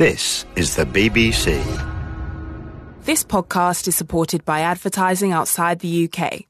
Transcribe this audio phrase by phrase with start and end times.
[0.00, 1.62] This is the BBC.
[3.04, 6.46] This podcast is supported by advertising outside the UK.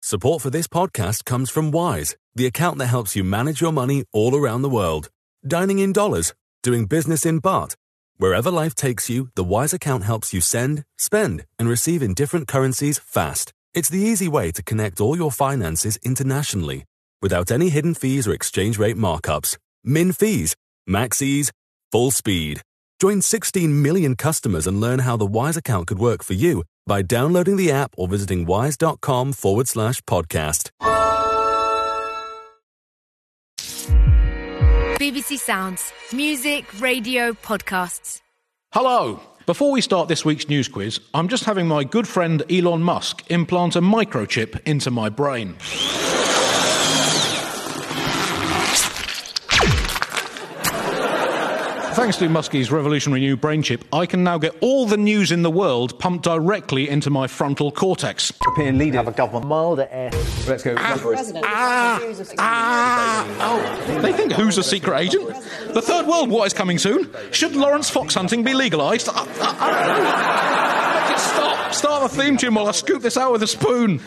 [0.00, 4.04] Support for this podcast comes from Wise, the account that helps you manage your money
[4.10, 5.10] all around the world.
[5.46, 6.32] Dining in dollars,
[6.62, 7.74] doing business in baht.
[8.16, 12.48] Wherever life takes you, the Wise account helps you send, spend, and receive in different
[12.48, 13.52] currencies fast.
[13.74, 16.86] It's the easy way to connect all your finances internationally
[17.20, 19.56] without any hidden fees or exchange rate markups.
[19.84, 20.54] Min fees,
[20.86, 21.50] max ease,
[21.90, 22.62] full speed.
[23.00, 27.02] Join 16 million customers and learn how the Wise account could work for you by
[27.02, 30.70] downloading the app or visiting wise.com forward slash podcast.
[34.98, 35.92] BBC Sounds.
[36.12, 38.20] Music, radio, podcasts.
[38.72, 39.20] Hello.
[39.46, 43.30] Before we start this week's news quiz, I'm just having my good friend Elon Musk
[43.30, 45.56] implant a microchip into my brain.
[51.98, 55.42] Thanks to Muskie's revolutionary new brain chip, I can now get all the news in
[55.42, 58.32] the world pumped directly into my frontal cortex.
[58.46, 60.12] European leader of a government milder air.
[60.46, 60.76] Let's go.
[60.78, 61.44] Ah, President.
[63.40, 65.26] Oh, they think who's a secret agent?
[65.74, 67.12] The Third World War is coming soon.
[67.32, 69.08] Should Lawrence fox hunting be legalised?
[69.08, 71.16] Uh, uh, uh.
[71.16, 71.74] Stop!
[71.74, 73.98] Start the theme tune while I scoop this out with a spoon.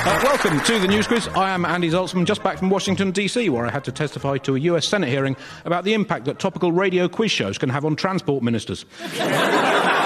[0.00, 1.28] Uh, welcome to the News Quiz.
[1.28, 4.54] I am Andy Zaltzman, just back from Washington, D.C., where I had to testify to
[4.54, 7.96] a US Senate hearing about the impact that topical radio quiz shows can have on
[7.96, 8.84] transport ministers.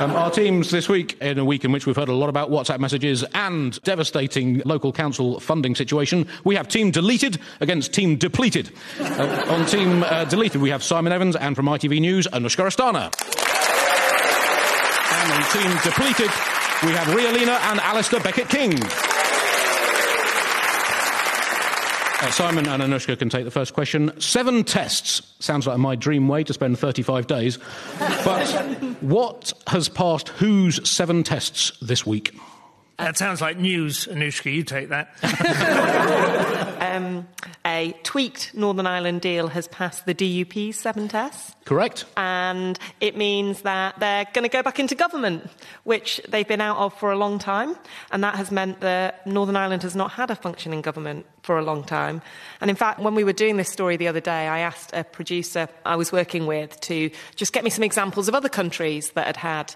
[0.00, 2.48] Um, our teams this week, in a week in which we've heard a lot about
[2.50, 8.70] WhatsApp messages and devastating local council funding situation, we have Team Deleted against Team Depleted.
[8.98, 13.12] Uh, on Team uh, Deleted, we have Simon Evans and from ITV News, Anushka Asthana.
[15.12, 16.30] And on Team Depleted,
[16.82, 18.72] we have Ria Lina and Alasdair Beckett King.
[22.22, 24.18] Uh, Simon and Anushka can take the first question.
[24.20, 25.22] Seven tests.
[25.40, 27.58] Sounds like my dream way to spend 35 days.
[27.98, 28.46] But
[29.00, 32.34] what has passed whose seven tests this week?
[32.98, 34.52] That sounds like news, Anushka.
[34.52, 35.14] You take that.
[36.96, 37.28] Um,
[37.64, 41.54] a tweaked Northern Ireland deal has passed the DUP seven tests.
[41.64, 42.04] Correct.
[42.16, 45.48] And it means that they're going to go back into government,
[45.84, 47.76] which they've been out of for a long time.
[48.10, 51.62] And that has meant that Northern Ireland has not had a functioning government for a
[51.62, 52.22] long time.
[52.60, 55.04] And in fact, when we were doing this story the other day, I asked a
[55.04, 59.26] producer I was working with to just get me some examples of other countries that
[59.26, 59.74] had had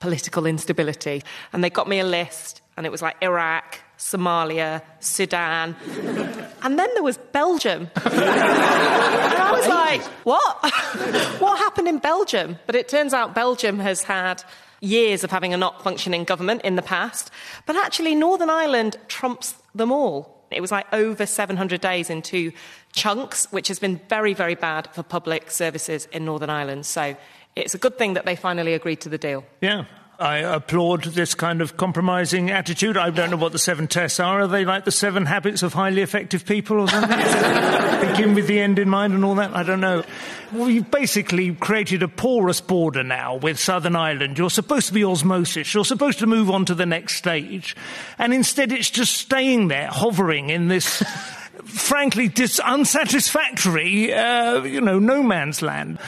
[0.00, 1.22] political instability.
[1.52, 5.76] And they got me a list, and it was like Iraq, Somalia, Sudan.
[6.64, 7.90] And then there was Belgium.
[8.04, 10.56] and I was like, what?
[11.40, 12.56] what happened in Belgium?
[12.66, 14.44] But it turns out Belgium has had
[14.80, 17.32] years of having a not functioning government in the past.
[17.66, 20.44] But actually, Northern Ireland trumps them all.
[20.52, 22.52] It was like over 700 days in two
[22.92, 26.86] chunks, which has been very, very bad for public services in Northern Ireland.
[26.86, 27.16] So
[27.56, 29.44] it's a good thing that they finally agreed to the deal.
[29.60, 29.86] Yeah.
[30.18, 32.96] I applaud this kind of compromising attitude.
[32.96, 34.42] I don't know what the seven tests are.
[34.42, 37.18] Are they like the seven habits of highly effective people or something?
[38.00, 39.56] Thinking with the end in mind and all that?
[39.56, 40.04] I don't know.
[40.52, 44.38] We've basically created a porous border now with Southern Ireland.
[44.38, 45.72] You're supposed to be osmosis.
[45.74, 47.74] You're supposed to move on to the next stage.
[48.18, 51.02] And instead it's just staying there, hovering in this
[51.64, 55.98] frankly dis- unsatisfactory, uh, you know, no man's land.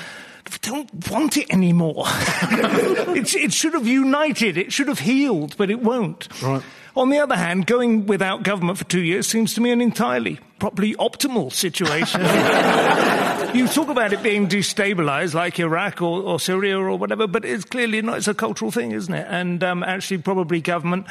[0.62, 2.04] Don't want it anymore.
[2.06, 6.28] it's, it should have united, it should have healed, but it won't.
[6.42, 6.62] Right.
[6.96, 10.38] On the other hand, going without government for two years seems to me an entirely,
[10.60, 12.20] properly optimal situation.
[13.56, 17.64] you talk about it being destabilized like Iraq or, or, Syria or whatever, but it's
[17.64, 19.26] clearly not, it's a cultural thing, isn't it?
[19.28, 21.08] And um, actually, probably government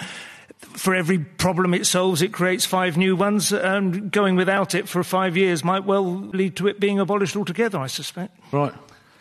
[0.59, 3.51] for every problem it solves, it creates five new ones.
[3.51, 7.77] And going without it for five years might well lead to it being abolished altogether,
[7.79, 8.37] I suspect.
[8.51, 8.73] Right.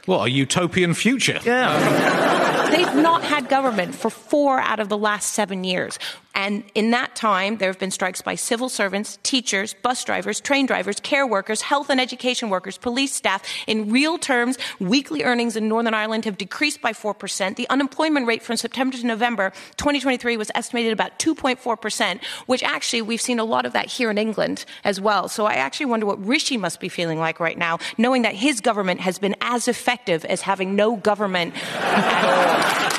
[0.06, 1.40] What, a utopian future?
[1.44, 2.40] Yeah.
[2.72, 5.98] They've not had government for four out of the last seven years.
[6.34, 10.64] And in that time, there have been strikes by civil servants, teachers, bus drivers, train
[10.64, 13.44] drivers, care workers, health and education workers, police staff.
[13.66, 17.56] In real terms, weekly earnings in Northern Ireland have decreased by 4%.
[17.56, 23.20] The unemployment rate from September to November 2023 was estimated about 2.4%, which actually we've
[23.20, 25.28] seen a lot of that here in England as well.
[25.28, 28.60] So I actually wonder what Rishi must be feeling like right now, knowing that his
[28.60, 32.92] government has been as effective as having no government at all.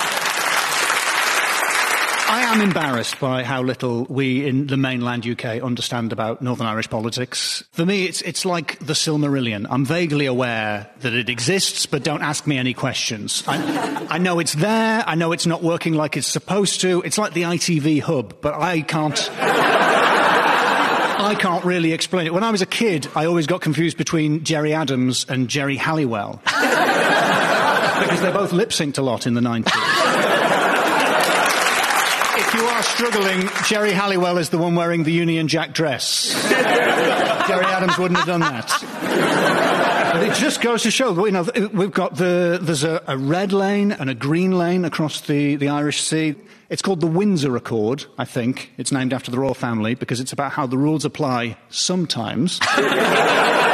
[2.33, 6.87] I am embarrassed by how little we in the mainland UK understand about Northern Irish
[6.87, 7.63] politics.
[7.71, 9.65] For me, it's, it's like the Silmarillion.
[9.71, 13.43] I'm vaguely aware that it exists, but don't ask me any questions.
[13.47, 15.03] I, I know it's there.
[15.07, 17.01] I know it's not working like it's supposed to.
[17.01, 19.29] It's like the ITV hub, but I can't.
[21.25, 22.33] I can't really explain it.
[22.33, 26.39] When I was a kid, I always got confused between Gerry Adams and Geri Halliwell.
[26.43, 30.32] because they both lip synced a lot in the 90s.
[33.03, 36.31] Struggling, Geri Halliwell is the one wearing the Union Jack dress.
[36.49, 40.13] Gerry Adams wouldn't have done that.
[40.13, 43.51] But it just goes to show, you know, we've got the, there's a, a red
[43.51, 46.35] lane and a green lane across the, the Irish Sea.
[46.69, 48.71] It's called the Windsor Accord, I think.
[48.77, 52.61] It's named after the royal family because it's about how the rules apply sometimes.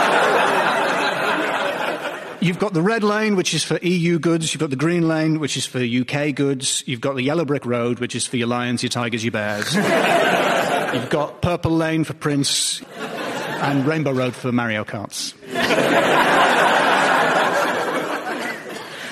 [2.41, 4.53] You've got the red lane, which is for EU goods.
[4.53, 6.83] You've got the green lane, which is for UK goods.
[6.85, 9.75] You've got the yellow brick road, which is for your lions, your tigers, your bears.
[10.93, 15.33] You've got purple lane for Prince and Rainbow Road for Mario Karts.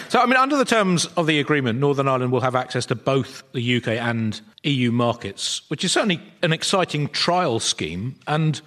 [0.09, 2.95] So, I mean, under the terms of the agreement, Northern Ireland will have access to
[2.95, 8.15] both the UK and EU markets, which is certainly an exciting trial scheme.
[8.25, 8.61] And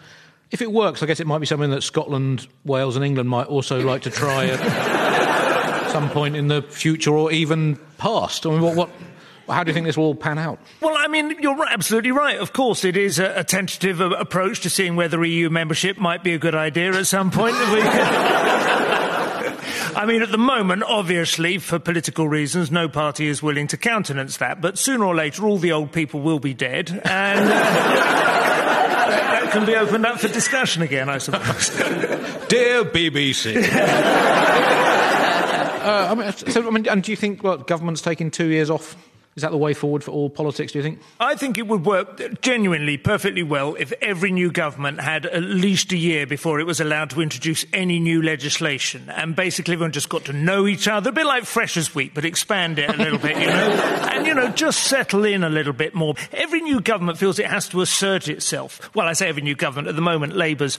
[0.51, 3.47] if it works, I guess it might be something that Scotland, Wales, and England might
[3.47, 8.47] also like to try at some point in the future or even past.
[8.47, 8.91] I mean, what, what
[9.49, 10.59] how do you think this will all pan out?
[10.81, 12.39] Well, I mean, you're right, absolutely right.
[12.39, 16.23] Of course, it is a, a tentative a, approach to seeing whether EU membership might
[16.23, 17.57] be a good idea at some point.
[19.93, 24.37] I mean, at the moment, obviously, for political reasons, no party is willing to countenance
[24.37, 24.61] that.
[24.61, 28.47] But sooner or later, all the old people will be dead, and uh,
[29.51, 31.71] that, that can be opened up for discussion again, I suppose.
[32.49, 33.57] Dear BBC.
[35.83, 38.71] uh, I mean, so, I mean, and do you think what government's taking two years
[38.71, 38.97] off
[39.41, 41.01] is that the way forward for all politics, do you think?
[41.19, 45.93] I think it would work genuinely perfectly well if every new government had at least
[45.93, 49.09] a year before it was allowed to introduce any new legislation.
[49.09, 52.27] And basically everyone just got to know each other, a bit like Freshers Week, but
[52.27, 53.97] expand it a little bit, you know?
[54.11, 56.15] And, you know, just settle in a little bit more.
[56.33, 58.95] Every new government feels it has to assert itself.
[58.95, 59.89] Well, I say every new government.
[59.89, 60.79] At the moment, Labour's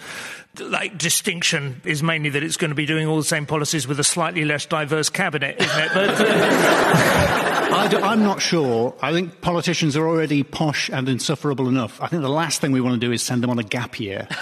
[0.60, 4.00] like distinction is mainly that it's going to be doing all the same policies with
[4.00, 5.92] a slightly less diverse cabinet, isn't it?
[5.94, 7.58] But, uh...
[7.74, 8.94] I am not sure.
[9.02, 12.02] I think politicians are already posh and insufferable enough.
[12.02, 14.00] I think the last thing we want to do is send them on a gap
[14.00, 14.28] year.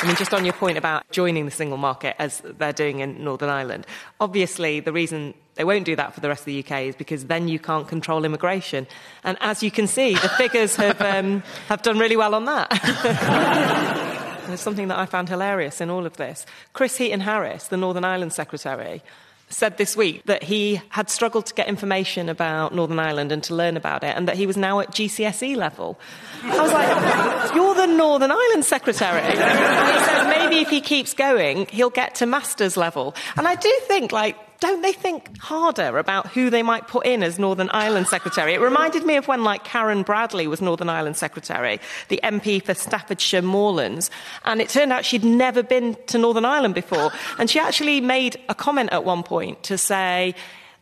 [0.00, 3.24] I mean, just on your point about joining the single market as they're doing in
[3.24, 3.84] Northern Ireland,
[4.20, 7.24] obviously the reason they won't do that for the rest of the UK is because
[7.24, 8.86] then you can't control immigration.
[9.24, 14.14] And as you can see, the figures have, um, have done really well on that.
[14.48, 16.46] There's something that I found hilarious in all of this.
[16.72, 19.02] Chris Heaton Harris, the Northern Ireland Secretary,
[19.50, 23.54] said this week that he had struggled to get information about Northern Ireland and to
[23.54, 25.98] learn about it, and that he was now at GCSE level.
[26.42, 29.20] I was like, You're the Northern Ireland Secretary.
[29.20, 33.14] And he said maybe if he keeps going, he'll get to master's level.
[33.36, 37.22] And I do think, like, don't they think harder about who they might put in
[37.22, 38.54] as Northern Ireland Secretary?
[38.54, 41.78] It reminded me of when, like, Karen Bradley was Northern Ireland Secretary,
[42.08, 44.10] the MP for Staffordshire Moorlands,
[44.44, 47.12] and it turned out she'd never been to Northern Ireland before.
[47.38, 50.34] And she actually made a comment at one point to say,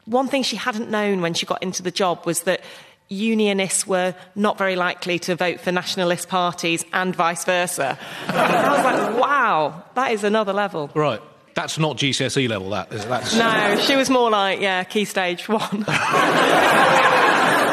[0.06, 2.62] one thing she hadn't known when she got into the job was that
[3.08, 7.99] unionists were not very likely to vote for nationalist parties and vice versa.
[8.28, 10.90] I was like, wow, that is another level.
[10.94, 11.20] Right.
[11.56, 13.06] That's not GCSE level, that is.
[13.06, 13.35] That's...
[13.35, 15.87] No, she was more like, yeah, key stage one.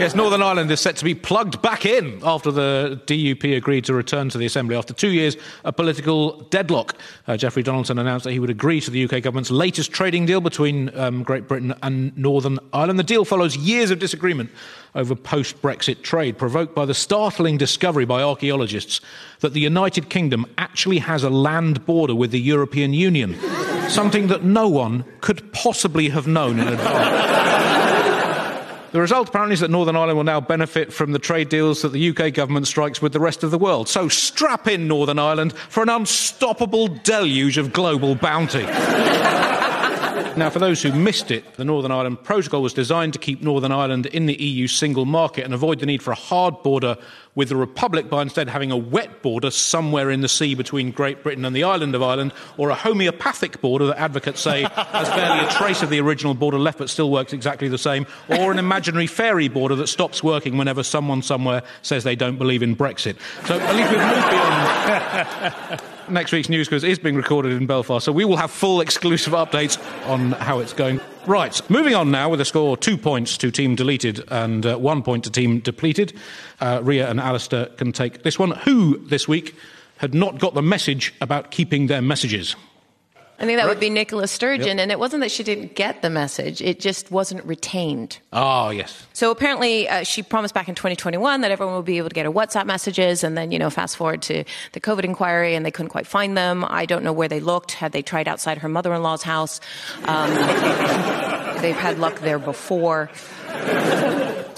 [0.00, 3.94] Yes, Northern Ireland is set to be plugged back in after the DUP agreed to
[3.94, 6.96] return to the Assembly after two years of political deadlock.
[7.26, 10.40] Uh, Jeffrey Donaldson announced that he would agree to the UK government's latest trading deal
[10.40, 13.00] between um, Great Britain and Northern Ireland.
[13.00, 14.50] The deal follows years of disagreement
[14.94, 19.00] over post Brexit trade, provoked by the startling discovery by archaeologists
[19.40, 23.36] that the United Kingdom actually has a land border with the European Union,
[23.88, 27.57] something that no one could possibly have known in advance.
[28.90, 31.92] The result, apparently, is that Northern Ireland will now benefit from the trade deals that
[31.92, 33.88] the UK government strikes with the rest of the world.
[33.88, 38.66] So strap in, Northern Ireland, for an unstoppable deluge of global bounty.
[40.38, 43.72] Now, for those who missed it, the Northern Ireland Protocol was designed to keep Northern
[43.72, 46.96] Ireland in the EU single market and avoid the need for a hard border
[47.38, 51.22] with the Republic by instead having a wet border somewhere in the sea between Great
[51.22, 55.46] Britain and the island of Ireland, or a homeopathic border that advocates say has barely
[55.46, 58.58] a trace of the original border left but still works exactly the same, or an
[58.58, 63.16] imaginary fairy border that stops working whenever someone somewhere says they don't believe in Brexit.
[63.46, 64.30] So at least we've moved
[65.70, 65.80] beyond.
[66.10, 69.32] next week's news quiz is being recorded in Belfast, so we will have full exclusive
[69.32, 69.78] updates
[70.08, 71.00] on how it's going.
[71.28, 75.02] Right, moving on now with a score two points to team deleted and uh, one
[75.02, 76.14] point to team depleted.
[76.58, 78.52] Uh, Ria and Alasdair can take this one.
[78.52, 79.54] Who this week
[79.98, 82.56] had not got the message about keeping their messages?
[83.40, 84.78] I think that would be Nicola Sturgeon.
[84.78, 84.78] Yep.
[84.78, 88.18] And it wasn't that she didn't get the message, it just wasn't retained.
[88.32, 89.06] Oh, yes.
[89.12, 92.26] So apparently, uh, she promised back in 2021 that everyone would be able to get
[92.26, 93.22] her WhatsApp messages.
[93.22, 96.36] And then, you know, fast forward to the COVID inquiry, and they couldn't quite find
[96.36, 96.64] them.
[96.68, 97.72] I don't know where they looked.
[97.72, 99.60] Had they tried outside her mother in law's house?
[100.04, 100.30] Um,
[101.62, 103.08] they've had luck there before.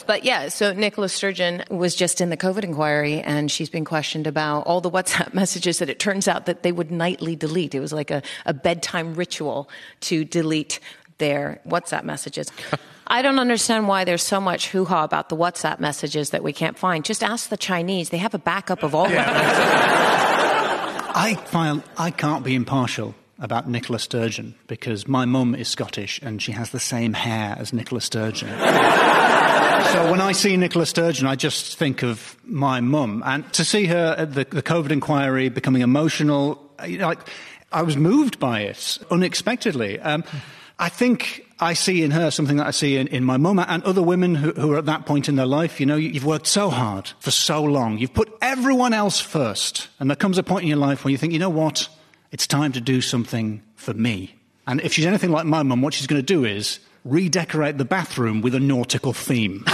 [0.07, 4.27] But yeah, so Nicola Sturgeon was just in the COVID inquiry and she's been questioned
[4.27, 7.75] about all the WhatsApp messages that it turns out that they would nightly delete.
[7.75, 9.69] It was like a, a bedtime ritual
[10.03, 10.81] to delete
[11.19, 12.51] their WhatsApp messages.
[13.07, 16.53] I don't understand why there's so much hoo ha about the WhatsApp messages that we
[16.53, 17.05] can't find.
[17.05, 18.11] Just ask the Chinese.
[18.11, 19.25] They have a backup of all of them.
[21.13, 26.41] I find I can't be impartial about Nicola Sturgeon because my mum is Scottish and
[26.41, 28.49] she has the same hair as Nicola Sturgeon.
[29.93, 33.23] So when I see Nicola Sturgeon, I just think of my mum.
[33.27, 37.19] And to see her at the, the COVID inquiry becoming emotional, you like,
[37.73, 39.99] I was moved by it unexpectedly.
[39.99, 40.25] Um,
[40.79, 43.83] I think I see in her something that I see in, in my mum and
[43.83, 45.81] other women who, who, are at that point in their life.
[45.81, 47.99] You know, you've worked so hard for so long.
[47.99, 49.89] You've put everyone else first.
[49.99, 51.89] And there comes a point in your life where you think, you know what?
[52.33, 54.37] It's time to do something for me.
[54.67, 57.85] And if she's anything like my mum, what she's going to do is redecorate the
[57.85, 59.65] bathroom with a nautical theme.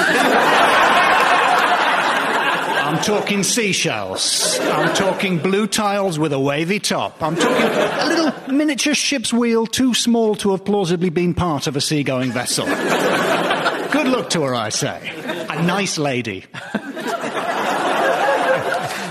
[2.86, 4.58] I'm talking seashells.
[4.60, 7.20] I'm talking blue tiles with a wavy top.
[7.20, 11.74] I'm talking a little miniature ship's wheel too small to have plausibly been part of
[11.76, 12.64] a seagoing vessel.
[12.66, 15.12] Good luck to her, I say.
[15.50, 16.44] A nice lady.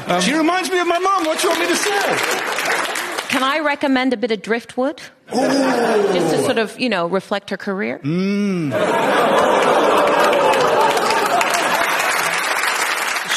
[0.07, 1.25] Um, she reminds me of my mum.
[1.25, 2.44] What do you want me to say?
[3.35, 5.01] Can I recommend a bit of driftwood?
[5.33, 6.13] Ooh.
[6.13, 7.99] Just to sort of, you know, reflect her career?
[7.99, 8.71] Mm.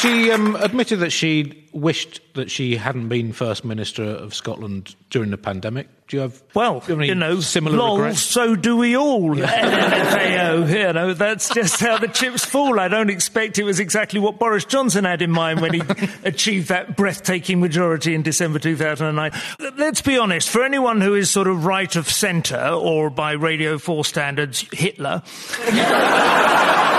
[0.01, 5.29] She um, admitted that she wished that she hadn't been First Minister of Scotland during
[5.31, 5.87] the pandemic.
[6.07, 8.21] Do you have well, you, have you know, similar lol, regrets?
[8.21, 9.35] So do we all.
[9.45, 12.79] FAO, you know, that's just how the chips fall.
[12.79, 15.81] I don't expect it was exactly what Boris Johnson had in mind when he
[16.23, 19.31] achieved that breathtaking majority in December 2009.
[19.77, 20.49] Let's be honest.
[20.49, 25.21] For anyone who is sort of right of centre, or by Radio Four standards, Hitler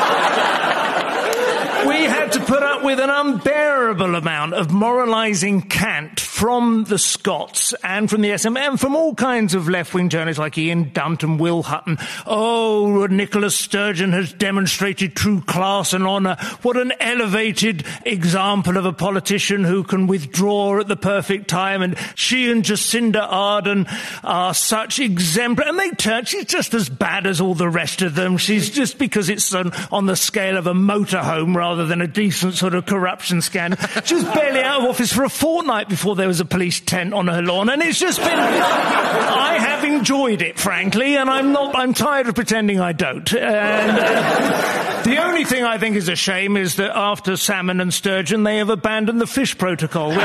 [2.33, 8.23] to put up with an unbearable amount of moralising cant from the Scots and from
[8.23, 11.99] the SM and from all kinds of left-wing journalists like Ian Dunt and Will Hutton.
[12.27, 16.37] Oh, Nicholas Sturgeon has demonstrated true class and honour.
[16.63, 21.83] What an elevated example of a politician who can withdraw at the perfect time.
[21.83, 23.87] And she and Jacinda Ardern
[24.25, 25.69] are such exemplary.
[25.69, 28.39] And they turn, she's just as bad as all the rest of them.
[28.39, 32.55] She's just because it's on, on the scale of a motorhome rather than a decent
[32.55, 33.79] sort of corruption scandal.
[34.07, 37.13] She was barely out of office for a fortnight before there was a police tent
[37.13, 38.29] on her lawn, and it's just been.
[38.39, 41.75] I have enjoyed it, frankly, and I'm not.
[41.75, 43.35] I'm tired of pretending I don't.
[43.35, 47.93] And uh, the only thing I think is a shame is that after salmon and
[47.93, 50.11] sturgeon, they have abandoned the fish protocol.
[50.15, 50.21] but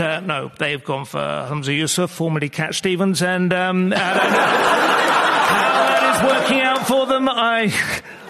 [0.00, 4.14] uh, no, they've gone for Humza Yousaf, formerly Cat Stevens, and um, how
[5.86, 7.72] that is working out for them, I.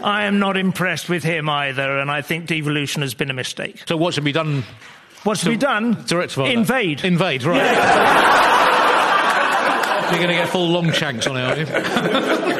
[0.05, 3.83] I am not impressed with him either, and I think devolution has been a mistake.
[3.87, 4.65] So, what should be done?
[5.25, 6.05] What should to, be done?
[6.07, 7.01] To rectify Invade.
[7.01, 7.07] That?
[7.07, 7.57] Invade, right.
[7.57, 8.51] Yeah.
[10.11, 11.67] You're going to get full long shanks on it, are you?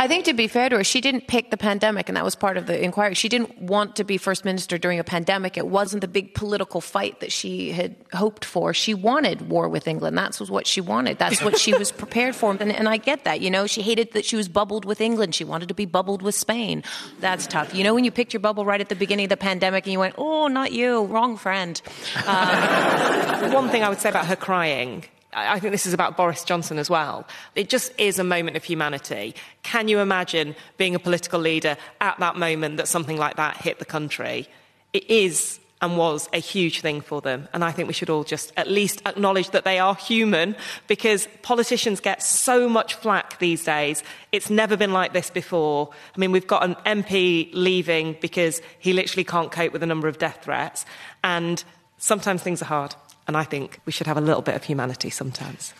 [0.00, 2.34] I think to be fair to her, she didn't pick the pandemic, and that was
[2.34, 3.12] part of the inquiry.
[3.12, 5.58] She didn't want to be first minister during a pandemic.
[5.58, 8.72] It wasn't the big political fight that she had hoped for.
[8.72, 10.16] She wanted war with England.
[10.16, 11.18] That's what she wanted.
[11.18, 12.50] That's what she was prepared for.
[12.50, 13.42] And, and I get that.
[13.42, 15.34] You know, she hated that she was bubbled with England.
[15.34, 16.82] She wanted to be bubbled with Spain.
[17.20, 17.74] That's tough.
[17.74, 19.92] You know, when you picked your bubble right at the beginning of the pandemic and
[19.92, 21.80] you went, oh, not you, wrong friend.
[22.26, 26.42] Um, One thing I would say about her crying I think this is about Boris
[26.44, 27.26] Johnson as well.
[27.54, 29.34] It just is a moment of humanity.
[29.62, 33.78] Can you imagine being a political leader at that moment that something like that hit
[33.78, 34.48] the country?
[34.92, 37.48] It is and was a huge thing for them.
[37.52, 40.54] And I think we should all just at least acknowledge that they are human
[40.88, 44.02] because politicians get so much flack these days.
[44.30, 45.90] It's never been like this before.
[46.14, 50.08] I mean, we've got an MP leaving because he literally can't cope with the number
[50.08, 50.84] of death threats.
[51.24, 51.62] And
[51.96, 52.94] sometimes things are hard.
[53.26, 55.72] And I think we should have a little bit of humanity sometimes.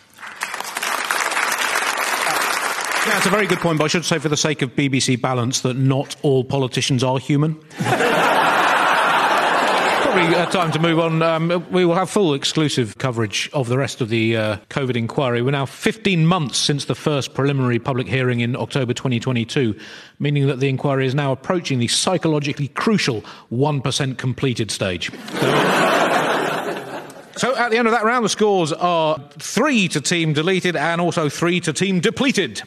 [3.07, 5.19] Yeah, it's a very good point, but I should say, for the sake of BBC
[5.19, 7.55] balance, that not all politicians are human.
[10.01, 11.23] Probably uh, time to move on.
[11.23, 15.41] Um, we will have full exclusive coverage of the rest of the uh, COVID inquiry.
[15.41, 19.75] We're now 15 months since the first preliminary public hearing in October 2022,
[20.19, 25.09] meaning that the inquiry is now approaching the psychologically crucial 1% completed stage.
[25.09, 26.07] So,
[27.37, 30.99] So at the end of that round, the scores are three to team deleted and
[30.99, 32.61] also three to team depleted.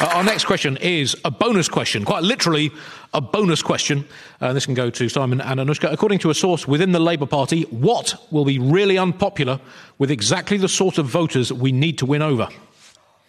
[0.00, 2.70] Uh, our next question is a bonus question, quite literally
[3.12, 4.06] a bonus question.
[4.40, 5.92] Uh, this can go to Simon and Anushka.
[5.92, 9.60] According to a source within the Labour Party, what will be really unpopular
[9.98, 12.48] with exactly the sort of voters we need to win over?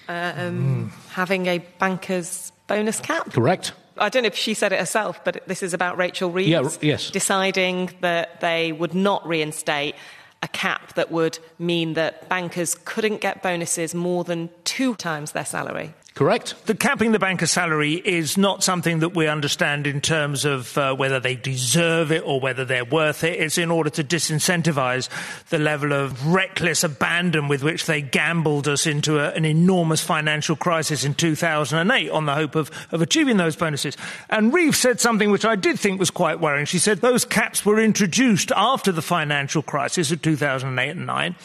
[0.07, 3.33] Um, Having a banker's bonus cap.
[3.33, 3.73] Correct?
[3.97, 6.69] I don't know if she said it herself, but this is about Rachel Reeves Yeah,
[6.81, 7.11] yes.
[7.11, 9.95] deciding that they would not reinstate
[10.43, 15.45] a cap that would mean that bankers couldn't get bonuses more than two times their
[15.45, 15.93] salary.
[16.13, 16.65] Correct?
[16.65, 20.93] The capping the banker's salary is not something that we understand in terms of uh,
[20.93, 23.39] whether they deserve it or whether they're worth it.
[23.39, 25.07] It's in order to disincentivize
[25.49, 30.57] the level of reckless abandon with which they gambled us into a, an enormous financial
[30.57, 33.95] crisis in 2008 on the hope of, of achieving those bonuses.
[34.29, 36.65] And Reeve said something which I did think was quite worrying.
[36.65, 41.35] She said those caps were introduced after the financial crisis of 2008 and 9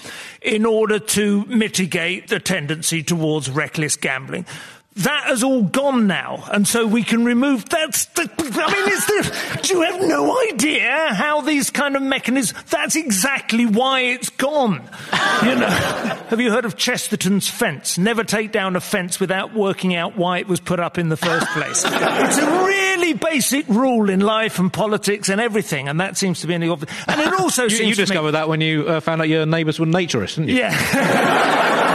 [0.43, 4.45] in order to mitigate the tendency towards reckless gambling.
[5.01, 7.69] That has all gone now, and so we can remove.
[7.69, 8.31] That's the.
[8.39, 9.61] I mean, is there?
[9.63, 12.59] Do you have no idea how these kind of mechanisms?
[12.71, 14.77] That's exactly why it's gone.
[15.45, 15.67] You know,
[16.31, 17.99] have you heard of Chesterton's fence?
[17.99, 21.17] Never take down a fence without working out why it was put up in the
[21.19, 21.85] first place.
[21.87, 26.47] it's a really basic rule in life and politics and everything, and that seems to
[26.47, 26.91] be in the obvious.
[27.07, 29.29] And it also You, seems you to me- discovered that when you uh, found out
[29.29, 30.57] your neighbours were naturists, didn't you?
[30.57, 31.83] yeah.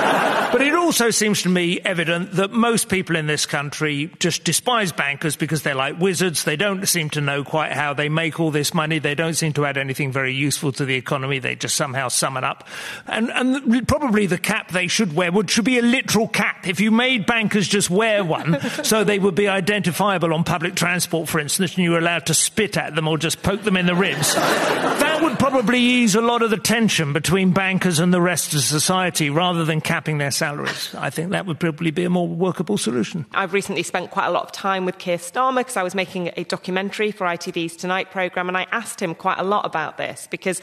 [0.91, 5.63] Also seems to me evident that most people in this country just despise bankers because
[5.63, 6.43] they're like wizards.
[6.43, 8.99] They don't seem to know quite how they make all this money.
[8.99, 11.39] They don't seem to add anything very useful to the economy.
[11.39, 12.67] They just somehow sum it up.
[13.07, 16.67] And, and probably the cap they should wear would should be a literal cap.
[16.67, 21.29] If you made bankers just wear one, so they would be identifiable on public transport,
[21.29, 23.85] for instance, and you were allowed to spit at them or just poke them in
[23.85, 28.21] the ribs, that would probably ease a lot of the tension between bankers and the
[28.21, 30.80] rest of society rather than capping their salaries.
[30.95, 33.25] I think that would probably be a more workable solution.
[33.33, 36.31] I've recently spent quite a lot of time with Keir Starmer because I was making
[36.37, 40.27] a documentary for ITV's Tonight programme, and I asked him quite a lot about this
[40.29, 40.61] because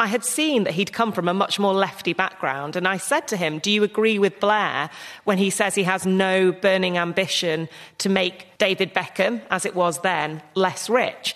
[0.00, 2.76] I had seen that he'd come from a much more lefty background.
[2.76, 4.90] And I said to him, Do you agree with Blair
[5.24, 10.00] when he says he has no burning ambition to make David Beckham, as it was
[10.02, 11.34] then, less rich?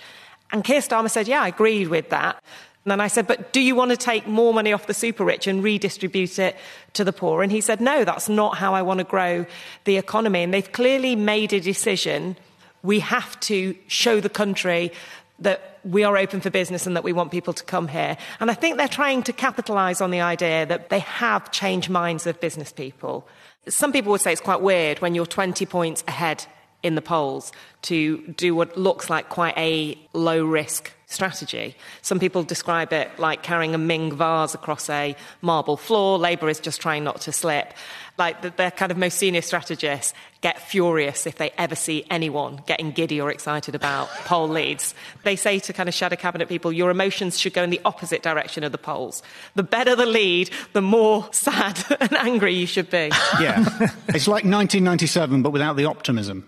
[0.53, 2.41] And Keir Starmer said, Yeah, I agreed with that.
[2.85, 5.25] And then I said, But do you want to take more money off the super
[5.25, 6.57] rich and redistribute it
[6.95, 7.43] to the poor?
[7.43, 9.47] And he said, No, that's not how I want to grow
[9.85, 10.43] the economy.
[10.43, 12.37] And they've clearly made a decision.
[12.83, 14.93] We have to show the country
[15.39, 18.17] that we are open for business and that we want people to come here.
[18.41, 22.27] And I think they're trying to capitalise on the idea that they have changed minds
[22.27, 23.27] of business people.
[23.69, 26.47] Some people would say it's quite weird when you're 20 points ahead
[26.83, 31.77] in the polls to do what looks like quite a low risk strategy.
[32.01, 36.19] Some people describe it like carrying a Ming vase across a marble floor.
[36.19, 37.75] Labour is just trying not to slip.
[38.19, 42.63] Like the, their kind of most senior strategists get furious if they ever see anyone
[42.67, 44.95] getting giddy or excited about poll leads.
[45.23, 48.23] They say to kind of shadow cabinet people, your emotions should go in the opposite
[48.23, 49.23] direction of the polls.
[49.55, 53.11] The better the lead, the more sad and angry you should be.
[53.41, 53.65] Yeah.
[54.09, 56.47] it's like 1997, but without the optimism.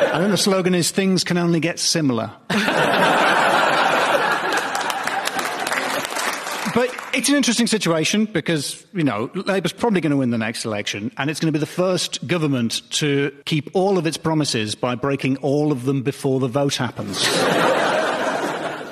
[0.00, 2.30] I think the slogan is things can only get similar.
[6.74, 10.64] But it's an interesting situation because, you know, Labour's probably going to win the next
[10.64, 14.74] election, and it's going to be the first government to keep all of its promises
[14.74, 17.24] by breaking all of them before the vote happens.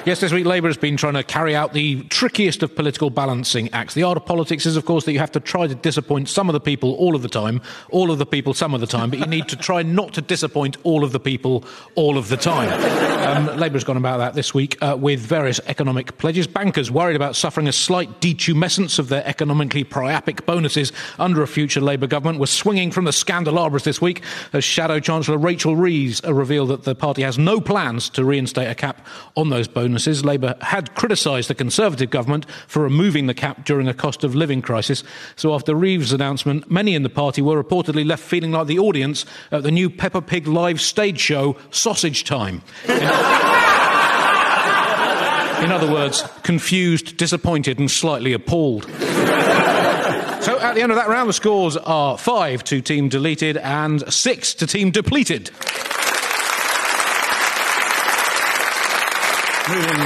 [0.05, 3.71] Yes, this week Labour has been trying to carry out the trickiest of political balancing
[3.73, 3.95] acts.
[3.95, 6.49] The art of politics is, of course, that you have to try to disappoint some
[6.49, 9.11] of the people all of the time, all of the people some of the time,
[9.11, 12.37] but you need to try not to disappoint all of the people all of the
[12.37, 13.12] time.
[13.23, 16.49] Um, Labour has gone about that this week uh, with various economic pledges.
[16.49, 21.81] Bankers worried about suffering a slight detumescence of their economically priapic bonuses under a future
[21.81, 26.35] Labour government were swinging from the scandalabras this week as Shadow Chancellor Rachel Reeves uh,
[26.35, 29.07] revealed that the party has no plans to reinstate a cap
[29.37, 30.25] on those bonuses.
[30.25, 34.61] Labour had criticised the Conservative government for removing the cap during a cost of living
[34.61, 35.05] crisis.
[35.37, 39.25] So after Reeves' announcement, many in the party were reportedly left feeling like the audience
[39.53, 42.63] at the new Peppa Pig live stage show, Sausage Time.
[45.65, 48.85] In other words, confused, disappointed, and slightly appalled.
[50.43, 54.13] So at the end of that round, the scores are five to team deleted and
[54.13, 55.51] six to team depleted.
[59.69, 60.01] Moving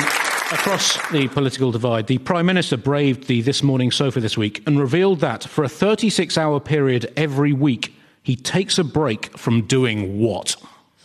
[0.52, 4.78] across the political divide, the Prime Minister braved the This Morning sofa this week and
[4.78, 10.20] revealed that for a 36 hour period every week, he takes a break from doing
[10.20, 10.56] what?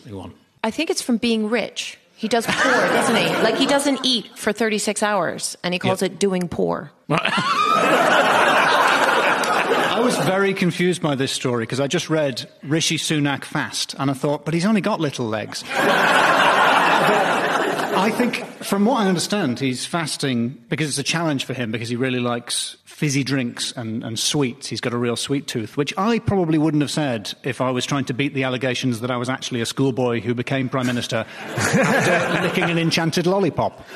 [0.09, 0.33] Go on.
[0.63, 1.97] I think it's from being rich.
[2.15, 3.27] He does poor, doesn't he?
[3.41, 6.11] Like he doesn't eat for 36 hours and he calls Yep.
[6.11, 6.91] it doing poor.
[9.93, 14.09] I was very confused by this story because I just read Rishi Sunak fast and
[14.11, 15.63] I thought, but he's only got little legs.
[18.01, 21.87] I think, from what I understand, he's fasting because it's a challenge for him because
[21.87, 24.65] he really likes fizzy drinks and, and sweets.
[24.65, 27.85] He's got a real sweet tooth, which I probably wouldn't have said if I was
[27.85, 31.27] trying to beat the allegations that I was actually a schoolboy who became Prime Minister
[31.45, 33.87] after licking an enchanted lollipop.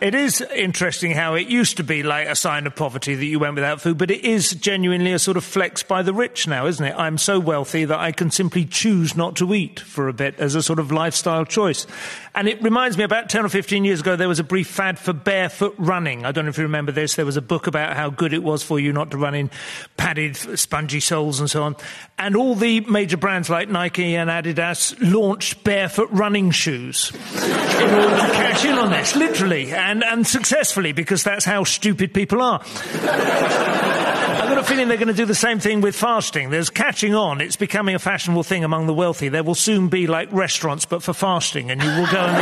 [0.00, 3.38] It is interesting how it used to be like a sign of poverty that you
[3.38, 6.66] went without food, but it is genuinely a sort of flex by the rich now,
[6.66, 6.94] isn't it?
[6.96, 10.54] I'm so wealthy that I can simply choose not to eat for a bit as
[10.54, 11.86] a sort of lifestyle choice.
[12.34, 14.98] And it reminds me about 10 or 15 years ago, there was a brief fad
[14.98, 16.24] for barefoot running.
[16.24, 17.16] I don't know if you remember this.
[17.16, 19.50] There was a book about how good it was for you not to run in
[19.98, 21.76] padded, spongy soles and so on.
[22.18, 28.16] And all the major brands like Nike and Adidas launched barefoot running shoes in order
[28.16, 32.60] to cash in on this, literally, and, and successfully, because that's how stupid people are.
[32.62, 36.50] I've got a feeling they're going to do the same thing with fasting.
[36.50, 37.40] There's catching on.
[37.40, 39.28] It's becoming a fashionable thing among the wealthy.
[39.28, 42.36] There will soon be like restaurants, but for fasting, and you will go and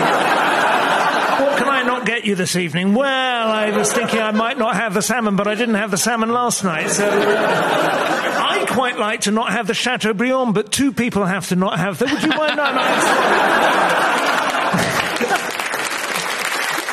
[1.38, 2.94] what can I not get you this evening?
[2.94, 5.98] Well, I was thinking I might not have the salmon, but I didn't have the
[5.98, 7.08] salmon last night, so.
[7.08, 11.98] I quite like to not have the Chateaubriand, but two people have to not have
[11.98, 12.10] that.
[12.10, 12.56] Would you mind?
[12.56, 14.27] No, no.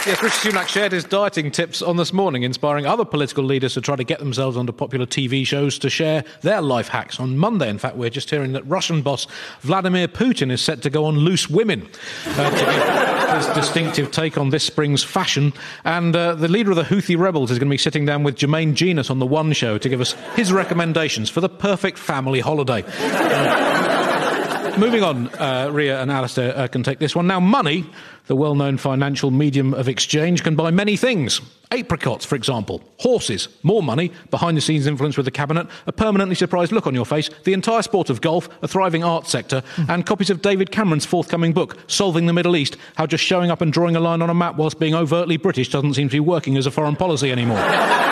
[0.05, 3.81] Yes, Rishi Sunak shared his dieting tips on this morning, inspiring other political leaders to
[3.81, 7.19] try to get themselves onto popular TV shows to share their life hacks.
[7.19, 9.25] On Monday, in fact, we're just hearing that Russian boss
[9.61, 11.89] Vladimir Putin is set to go on Loose Women
[12.27, 15.53] uh, his distinctive take on this spring's fashion.
[15.85, 18.35] And uh, the leader of the Houthi rebels is going to be sitting down with
[18.35, 22.41] Jermaine Jenas on the One Show to give us his recommendations for the perfect family
[22.41, 22.83] holiday.
[24.77, 27.27] Moving on, uh, Ria and Alasdair uh, can take this one.
[27.27, 27.85] Now, money,
[28.27, 31.39] the well known financial medium of exchange, can buy many things.
[31.71, 36.35] Apricots, for example, horses, more money, behind the scenes influence with the cabinet, a permanently
[36.35, 40.05] surprised look on your face, the entire sport of golf, a thriving arts sector, and
[40.05, 43.71] copies of David Cameron's forthcoming book, Solving the Middle East How Just Showing Up and
[43.71, 46.57] Drawing a Line on a Map whilst being overtly British doesn't seem to be working
[46.57, 47.63] as a foreign policy anymore.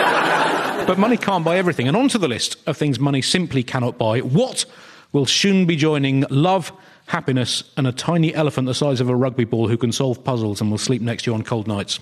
[0.86, 1.88] But money can't buy everything.
[1.88, 4.66] And onto the list of things money simply cannot buy, what
[5.14, 6.70] will soon be joining love,
[7.06, 10.60] happiness, and a tiny elephant the size of a rugby ball who can solve puzzles
[10.60, 12.00] and will sleep next to you on cold nights?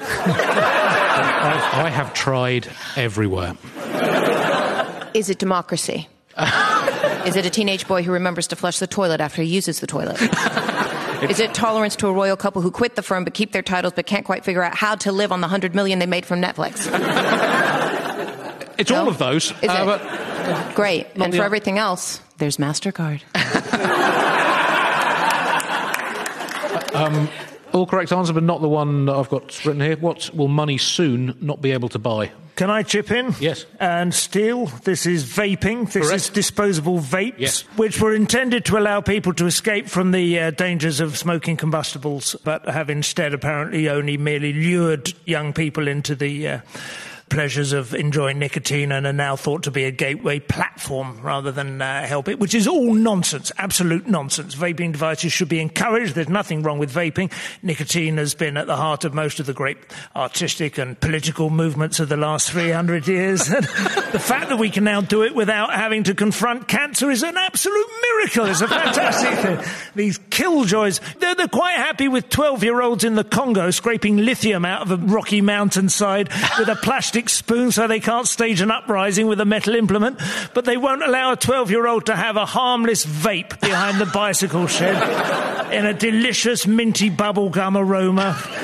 [0.00, 3.54] I, I have tried everywhere.
[5.12, 6.08] Is it democracy?
[7.26, 9.86] Is it a teenage boy who remembers to flush the toilet after he uses the
[9.86, 10.16] toilet?
[11.28, 13.92] Is it tolerance to a royal couple who quit the firm but keep their titles
[13.96, 16.40] but can't quite figure out how to live on the hundred million they made from
[16.40, 16.86] Netflix?
[18.78, 19.50] It's all of those.
[19.60, 19.86] Is uh, it?
[19.86, 20.27] but
[20.74, 21.16] Great.
[21.16, 23.20] Not And the- for everything else, there's MasterCard.
[26.94, 27.28] um,
[27.72, 29.96] all correct answer, but not the one that I've got written here.
[29.96, 32.32] What will money soon not be able to buy?
[32.56, 33.36] Can I chip in?
[33.38, 33.66] Yes.
[33.78, 34.66] And steal.
[34.82, 35.92] This is vaping.
[35.92, 36.22] This Correct.
[36.22, 37.60] is disposable vapes, Yes.
[37.76, 42.34] which were intended to allow people to escape from the uh, dangers of smoking combustibles,
[42.42, 46.48] but have instead apparently only merely lured young people into the.
[46.48, 46.60] Uh,
[47.28, 51.82] Pleasures of enjoying nicotine and are now thought to be a gateway platform rather than
[51.82, 54.54] uh, help it, which is all nonsense, absolute nonsense.
[54.54, 56.14] Vaping devices should be encouraged.
[56.14, 57.30] There's nothing wrong with vaping.
[57.62, 59.78] Nicotine has been at the heart of most of the great
[60.16, 63.48] artistic and political movements of the last 300 years.
[64.08, 67.36] The fact that we can now do it without having to confront cancer is an
[67.36, 68.46] absolute miracle.
[68.46, 69.74] It's a fantastic thing.
[69.94, 74.64] These killjoys, they're, they're quite happy with 12 year olds in the Congo scraping lithium
[74.64, 79.26] out of a rocky mountainside with a plastic spoon so they can't stage an uprising
[79.26, 80.20] with a metal implement.
[80.54, 84.06] But they won't allow a 12 year old to have a harmless vape behind the
[84.06, 88.40] bicycle shed in a delicious minty bubblegum aroma.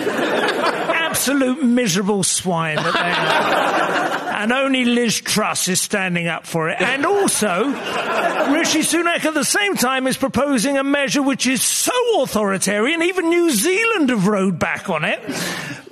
[0.94, 4.23] Absolute miserable swine that they are.
[4.36, 6.80] And only Liz Truss is standing up for it.
[6.80, 11.92] And also, Rishi Sunak at the same time is proposing a measure which is so
[12.20, 15.20] authoritarian, even New Zealand have rode back on it.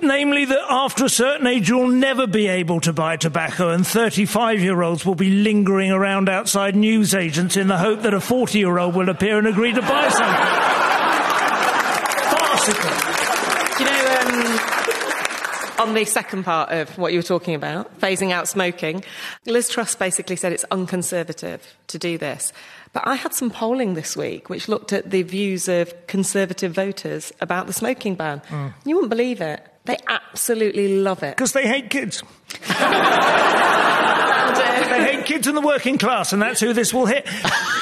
[0.01, 4.59] Namely, that after a certain age, you'll never be able to buy tobacco, and 35
[4.59, 8.77] year olds will be lingering around outside newsagents in the hope that a 40 year
[8.77, 10.45] old will appear and agree to buy something.
[12.35, 12.91] Farcical.
[13.77, 14.83] Do you know, um,
[15.83, 19.03] on the second part of what you were talking about, phasing out smoking,
[19.45, 22.53] Liz Truss basically said it's unconservative to do this.
[22.93, 27.33] But I had some polling this week which looked at the views of conservative voters
[27.41, 28.41] about the smoking ban.
[28.47, 28.73] Mm.
[28.85, 29.65] You wouldn't believe it.
[29.85, 31.35] They absolutely love it.
[31.35, 32.23] Because they hate kids.
[34.97, 37.27] they hate kids in the working class, and that's who this will hit.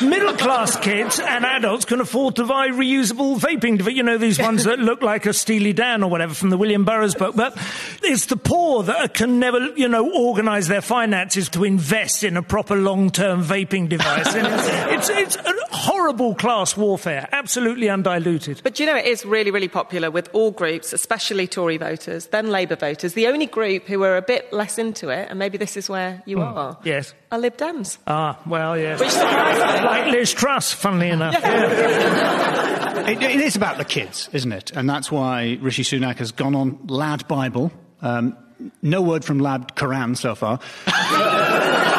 [0.02, 3.98] middle class kids and adults can afford to buy reusable vaping devices.
[3.98, 6.86] You know, these ones that look like a Steely Dan or whatever from the William
[6.86, 7.36] Burroughs book.
[7.36, 7.58] But
[8.04, 12.42] it's the poor that can never, you know, organise their finances to invest in a
[12.44, 14.34] proper long term vaping device.
[14.36, 18.62] And it's, it's, it's a horrible class warfare, absolutely undiluted.
[18.64, 22.50] But you know, it is really, really popular with all groups, especially Tory voters, then
[22.50, 23.14] Labour voters.
[23.14, 26.22] The only group who are a bit less into it, and maybe this is where
[26.26, 26.44] you Hmm.
[26.58, 27.01] are, Yes.
[27.32, 27.98] Are Lib Dems.
[28.08, 29.00] Ah, well, yes.
[29.00, 29.86] Which surprises me.
[29.86, 31.36] Like Liz Truss, funnily enough.
[33.08, 34.72] It, it is about the kids, isn't it?
[34.72, 37.72] And that's why Rishi Sunak has gone on Lad Bible.
[38.02, 38.38] Um,
[38.82, 40.60] no word from Lad Quran so far.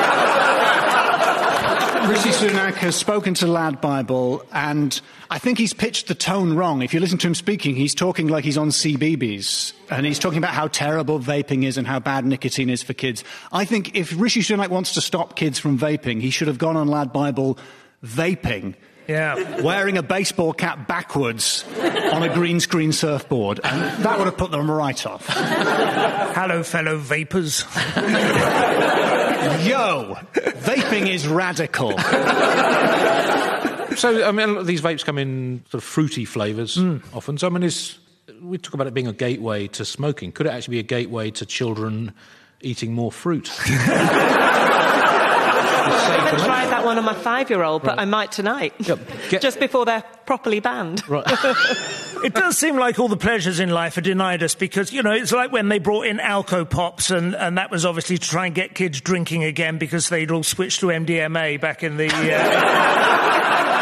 [2.08, 6.82] Rishi Sunak has spoken to Lad Bible, and I think he's pitched the tone wrong.
[6.82, 10.38] If you listen to him speaking, he's talking like he's on CBeebies, and he's talking
[10.38, 13.22] about how terrible vaping is and how bad nicotine is for kids.
[13.52, 16.76] I think if Rishi Sunak wants to stop kids from vaping, he should have gone
[16.76, 17.56] on Lad Bible
[18.04, 18.74] vaping
[19.06, 19.60] Yeah.
[19.62, 21.64] wearing a baseball cap backwards
[22.12, 25.26] on a green screen surfboard, and that would have put them right off.
[25.28, 27.64] Hello, fellow vapors.
[29.66, 31.98] Yo, vaping is radical.
[33.96, 36.98] So, I mean, a lot of these vapes come in sort of fruity flavours hmm.
[37.12, 37.38] often.
[37.38, 37.98] So, I mean, is,
[38.40, 40.32] we talk about it being a gateway to smoking.
[40.32, 42.12] Could it actually be a gateway to children
[42.60, 43.50] eating more fruit?
[45.84, 48.74] I haven't tried that one on my five year old, but I might tonight.
[48.78, 51.06] Get- Just before they're properly banned.
[51.08, 51.26] Right.
[52.22, 55.10] It does seem like all the pleasures in life are denied us because, you know,
[55.10, 58.46] it's like when they brought in Alco Pops, and, and that was obviously to try
[58.46, 62.06] and get kids drinking again because they'd all switched to MDMA back in the.
[62.06, 63.78] Uh,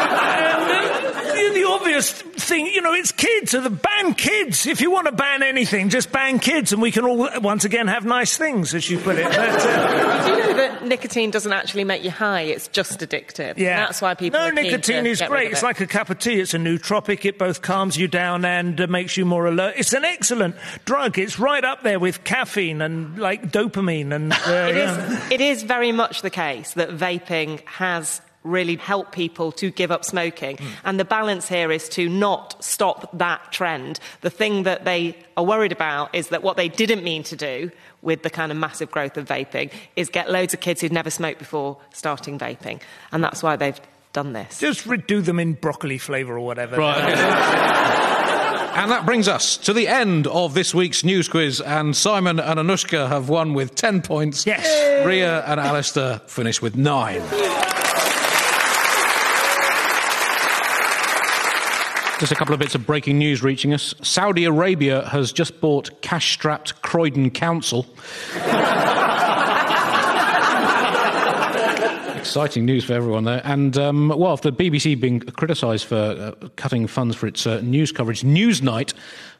[2.01, 3.51] obvious thing, you know, it's kids.
[3.51, 4.65] So the ban kids.
[4.65, 7.87] If you want to ban anything, just ban kids, and we can all once again
[7.87, 9.25] have nice things, as you put it.
[9.31, 12.41] But, uh, Do you know that nicotine doesn't actually make you high?
[12.41, 13.57] It's just addictive.
[13.57, 13.77] Yeah.
[13.77, 14.39] That's why people.
[14.39, 15.47] No, nicotine is great.
[15.47, 16.39] of It's like a cup of tea.
[16.39, 17.25] It's a nootropic.
[17.25, 19.75] It both calms you down and uh, makes you more alert.
[19.77, 21.17] It's an excellent drug.
[21.17, 24.33] It's right up there with caffeine and like dopamine and.
[24.33, 24.37] Uh,
[24.71, 25.11] It yeah.
[25.25, 29.91] is, it is very much the case that vaping has really help people to give
[29.91, 30.57] up smoking.
[30.57, 30.67] Hmm.
[30.83, 33.99] And the balance here is to not stop that trend.
[34.21, 37.71] The thing that they are worried about is that what they didn't mean to do
[38.01, 41.09] with the kind of massive growth of vaping is get loads of kids who'd never
[41.09, 42.81] smoked before starting vaping.
[43.11, 43.79] And that's why they've
[44.13, 44.59] done this.
[44.59, 46.77] Just redo them in broccoli flavour or whatever.
[46.77, 46.97] Right.
[48.75, 51.61] and that brings us to the end of this week's news quiz.
[51.61, 54.45] And Simon and Anushka have won with 10 points.
[54.45, 55.05] Yes.
[55.05, 57.21] Ria and Alasdair finished with nine.
[62.21, 63.95] Just a couple of bits of breaking news reaching us.
[64.03, 67.87] Saudi Arabia has just bought cash strapped Croydon Council.
[72.19, 73.41] Exciting news for everyone there.
[73.43, 77.91] And, um, well, the BBC being criticised for uh, cutting funds for its uh, news
[77.91, 78.93] coverage, Newsnight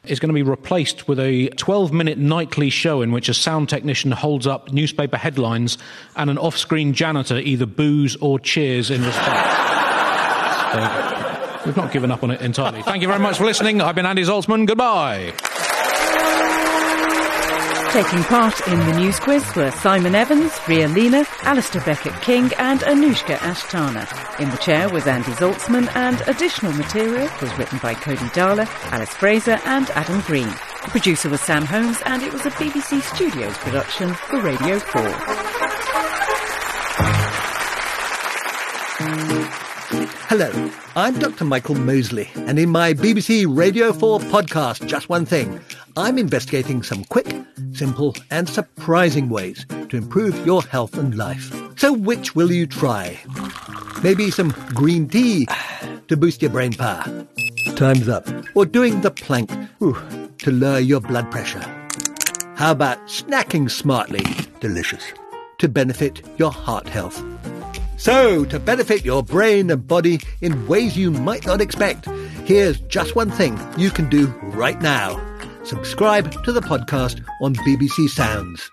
[0.06, 3.68] is going to be replaced with a 12 minute nightly show in which a sound
[3.68, 5.78] technician holds up newspaper headlines
[6.16, 11.18] and an off screen janitor either boos or cheers in response.
[11.21, 11.21] So,
[11.64, 12.82] We've not given up on it entirely.
[12.82, 13.80] Thank you very much for listening.
[13.80, 14.66] I've been Andy Zaltzman.
[14.66, 15.32] Goodbye.
[17.92, 22.80] Taking part in the news quiz were Simon Evans, Ria Lina, Alasdair Beckett King, and
[22.80, 24.08] Anushka Asthana.
[24.40, 29.12] In the chair was Andy Zaltzman, and additional material was written by Cody Dahler, Alice
[29.12, 30.48] Fraser, and Adam Greene.
[30.48, 35.51] The producer was Sam Holmes, and it was a BBC Studios production for Radio 4.
[40.34, 41.44] Hello, I'm Dr.
[41.44, 45.60] Michael Mosley, and in my BBC Radio 4 podcast, Just One Thing,
[45.94, 47.36] I'm investigating some quick,
[47.74, 51.54] simple, and surprising ways to improve your health and life.
[51.78, 53.20] So, which will you try?
[54.02, 55.46] Maybe some green tea
[56.08, 57.26] to boost your brain power.
[57.76, 58.26] Time's up.
[58.54, 59.98] Or doing the plank whew,
[60.38, 61.60] to lower your blood pressure.
[62.56, 64.24] How about snacking smartly?
[64.60, 65.04] Delicious.
[65.58, 67.22] To benefit your heart health.
[68.02, 72.06] So, to benefit your brain and body in ways you might not expect,
[72.44, 75.20] here's just one thing you can do right now.
[75.62, 78.68] Subscribe to the podcast on BBC Sounds.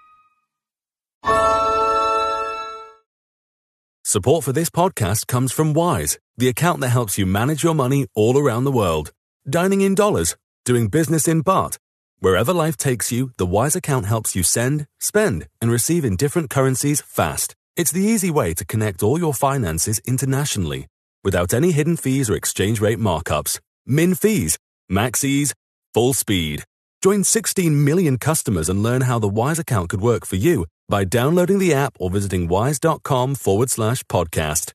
[4.03, 8.07] Support for this podcast comes from Wise, the account that helps you manage your money
[8.15, 9.11] all around the world.
[9.47, 11.77] Dining in dollars, doing business in baht.
[12.17, 16.49] Wherever life takes you, the Wise account helps you send, spend, and receive in different
[16.49, 17.55] currencies fast.
[17.79, 20.87] It's the easy way to connect all your finances internationally
[21.23, 23.57] without any hidden fees or exchange rate markups.
[23.85, 24.57] Min fees,
[24.89, 25.53] max ease,
[25.93, 26.65] full speed.
[27.01, 31.05] Join 16 million customers and learn how the Wise account could work for you by
[31.05, 34.73] downloading the app or visiting wise.com forward slash podcast.